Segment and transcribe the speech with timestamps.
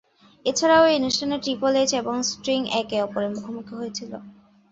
[0.45, 4.11] এছাড়াও এই অনুষ্ঠানে ট্রিপল এইচ এবং স্টিং একে অপরের মুখোমুখি হয়েছিল।